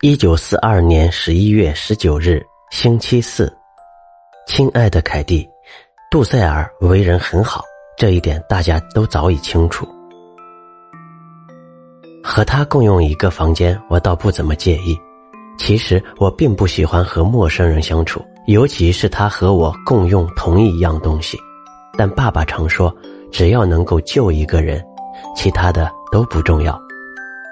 [0.00, 3.52] 一九四二年十一月十九日，星期四。
[4.46, 5.44] 亲爱的凯蒂，
[6.08, 7.64] 杜塞尔为人很好，
[7.96, 9.88] 这一点大家都早已清楚。
[12.22, 14.96] 和他共用一个房间，我倒不怎么介意。
[15.58, 21.36] 其实我并不喜欢和陌生人相处，尤其是他和我共用同一样东西。
[21.96, 22.94] 但爸爸常说，
[23.32, 24.80] 只要能够救一个人，
[25.34, 26.80] 其他的都不重要。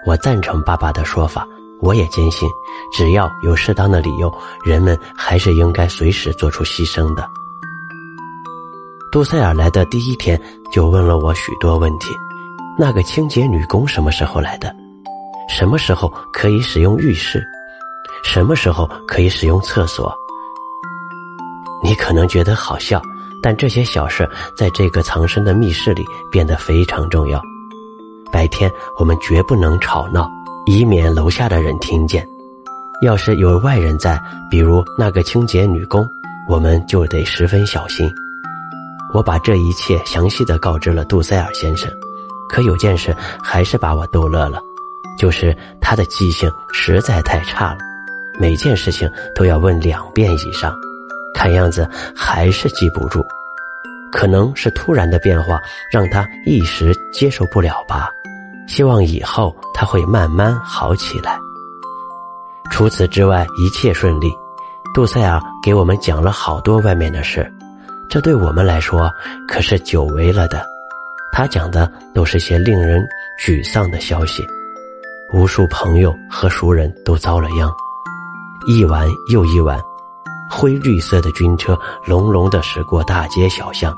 [0.06, 1.44] 我赞成爸爸的说法。
[1.80, 2.48] 我也坚信，
[2.92, 4.32] 只要有适当的理由，
[4.64, 7.28] 人们还是应该随时做出牺牲的。
[9.12, 10.40] 杜塞尔来的第一天
[10.72, 12.14] 就问了我许多问题：
[12.78, 14.74] 那个清洁女工什么时候来的？
[15.48, 17.42] 什么时候可以使用浴室？
[18.24, 20.12] 什么时候可以使用厕所？
[21.82, 23.00] 你可能觉得好笑，
[23.42, 27.40] 但这些小事在这个藏身的密室里变得非常重要。
[28.32, 30.28] 白天我们绝不能吵闹。
[30.66, 32.26] 以免楼下的人听见，
[33.00, 36.04] 要是有外人在，比如那个清洁女工，
[36.48, 38.12] 我们就得十分小心。
[39.14, 41.88] 我把这一切详细的告知了杜塞尔先生，
[42.48, 44.60] 可有件事还是把我逗乐了，
[45.16, 47.78] 就是他的记性实在太差了，
[48.36, 50.74] 每件事情都要问两遍以上，
[51.32, 53.24] 看样子还是记不住，
[54.10, 55.60] 可能是突然的变化
[55.92, 58.10] 让他一时接受不了吧。
[58.66, 61.38] 希望以后他会慢慢好起来。
[62.70, 64.30] 除此之外，一切顺利。
[64.94, 67.52] 杜塞尔给我们讲了好多外面的事，
[68.08, 69.10] 这对我们来说
[69.46, 70.64] 可是久违了的。
[71.32, 73.06] 他讲的都是些令人
[73.38, 74.42] 沮丧的消息，
[75.34, 77.70] 无数朋友和熟人都遭了殃。
[78.66, 79.78] 一晚又一晚，
[80.50, 83.94] 灰绿色的军车隆隆的驶过大街小巷，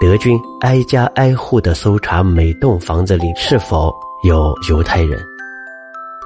[0.00, 3.94] 德军挨家挨户的搜查每栋房子里是否。
[4.22, 5.24] 有犹太人，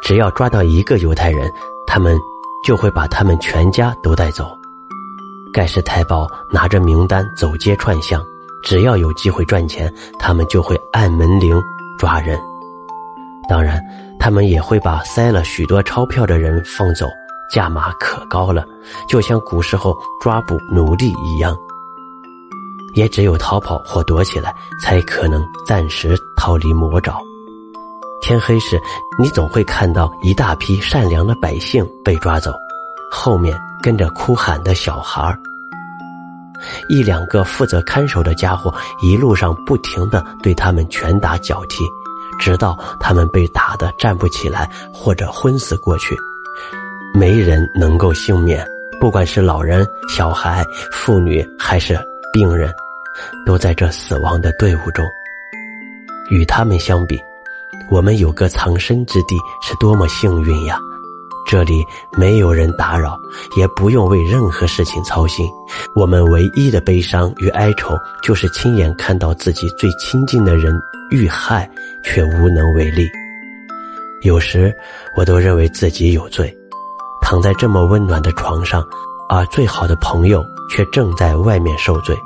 [0.01, 1.51] 只要抓到一个犹太人，
[1.87, 2.17] 他们
[2.65, 4.57] 就会把他们全家都带走。
[5.53, 8.25] 盖世太保拿着名单走街串巷，
[8.63, 11.61] 只要有机会赚钱，他们就会按门铃
[11.99, 12.41] 抓人。
[13.49, 13.79] 当然，
[14.19, 17.07] 他们也会把塞了许多钞票的人放走，
[17.53, 18.65] 价码可高了，
[19.09, 21.55] 就像古时候抓捕奴隶一样。
[22.95, 27.21] 也只有逃跑或躲起来，才可能暂时逃离魔爪。
[28.23, 28.81] 天黑时，
[29.19, 32.53] 你总会看到一大批善良的百姓被抓走，
[33.11, 35.37] 后面跟着哭喊的小孩
[36.91, 41.83] 一两个负责看守的家伙一路上不停的对他们拳打脚踢，
[42.39, 46.15] 直到他们被打得站不起来或者昏死过去。
[47.15, 48.63] 没人能够幸免，
[49.01, 50.63] 不管是老人、小孩、
[50.93, 51.99] 妇女还是
[52.33, 52.73] 病人，
[53.45, 55.05] 都在这死亡的队伍中。
[56.31, 57.21] 与他们相比。
[57.91, 60.79] 我们有个藏身之地是多么幸运呀！
[61.45, 61.85] 这里
[62.17, 63.19] 没有人打扰，
[63.57, 65.49] 也不用为任何事情操心。
[65.97, 70.81] 我们唯一的悲伤与哀愁，就是亲眼看到自己最亲近的人
[71.11, 71.69] 遇害，
[72.05, 73.11] 却无能为力。
[74.23, 74.73] 有时
[75.17, 76.57] 我都认为自己有罪，
[77.21, 78.87] 躺在这么温暖的床上，
[79.31, 82.19] 而最好的朋友却正在外面受罪。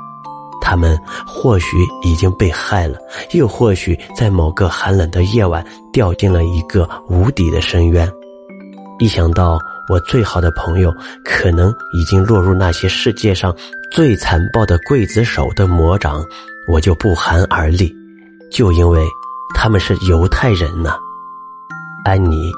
[0.59, 2.97] 他们或许已经被害了，
[3.33, 5.63] 又或许在某个寒冷的夜晚
[5.93, 8.11] 掉进了一个无底的深渊。
[8.97, 10.91] 一想到我最好的朋友
[11.23, 13.55] 可能已经落入那些世界上
[13.91, 16.25] 最残暴的刽子手的魔掌，
[16.67, 17.93] 我就不寒而栗。
[18.51, 19.05] 就因为
[19.53, 20.95] 他们是犹太人呢，
[22.03, 22.51] 安妮。